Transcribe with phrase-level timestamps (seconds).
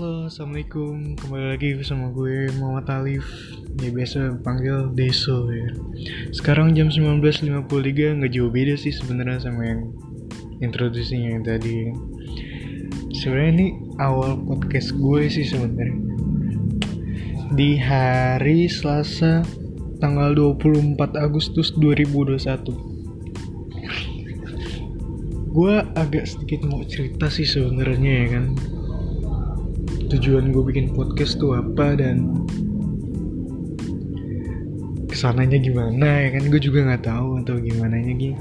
[0.00, 1.12] Halo, Assalamualaikum.
[1.12, 3.28] Kembali lagi bersama gue Muhammad Alif.
[3.84, 5.76] Ya biasa panggil Deso ya.
[6.32, 9.92] Sekarang jam 19.53 Nggak jauh beda sih sebenarnya sama yang
[10.64, 11.92] Introduksinya yang tadi.
[13.12, 13.68] Sebenarnya ini
[14.00, 16.00] awal podcast gue sih sebenarnya.
[17.52, 19.44] Di hari Selasa
[20.00, 22.88] Tanggal 24 Agustus 2021
[25.50, 28.54] gue agak sedikit mau cerita sih sebenarnya ya kan
[30.08, 32.46] tujuan gue bikin podcast tuh apa dan
[35.10, 36.48] ke sananya gimana ya kan?
[36.48, 38.40] Gue juga nggak tahu atau gimana nya gitu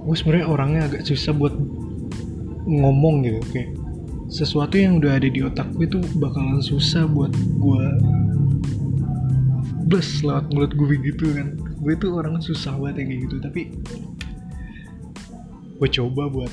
[0.00, 1.54] gue sebenarnya orangnya agak susah buat
[2.64, 3.70] ngomong gitu kayak
[4.30, 7.86] sesuatu yang udah ada di otak gue tuh bakalan susah buat gue
[9.90, 11.58] bus lewat mulut gue gitu kan.
[11.82, 13.62] Gue tuh orangnya susah banget yang kayak gitu tapi
[15.80, 16.52] gue coba buat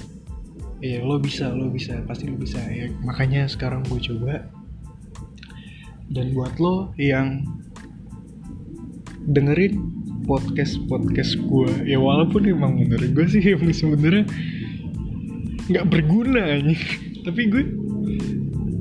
[0.77, 2.89] Iya lo bisa lo bisa pasti lo bisa ya.
[3.01, 4.45] Makanya sekarang gue coba.
[6.07, 7.43] Dan buat lo yang
[9.27, 9.81] dengerin
[10.23, 14.23] podcast podcast gue ya walaupun emang menurut gue sih emang sebenarnya
[15.67, 16.75] nggak berguna aja
[17.27, 17.63] tapi gue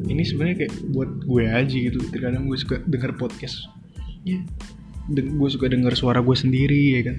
[0.07, 1.99] ini sebenarnya kayak buat gue aja gitu.
[2.15, 3.67] Terkadang gue suka denger podcast.
[4.23, 4.41] Ya
[5.13, 7.17] gue suka denger suara gue sendiri ya kan.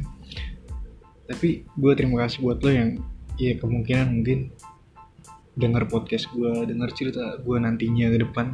[1.28, 2.90] Tapi gue terima kasih buat lo yang
[3.38, 4.50] ya kemungkinan mungkin
[5.58, 8.54] dengar podcast gue, dengar cerita gue nantinya ke depan.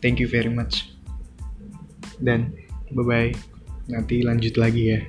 [0.00, 0.92] Thank you very much.
[2.20, 2.52] Dan
[2.92, 3.32] bye bye.
[3.88, 5.00] Nanti lanjut lagi ya.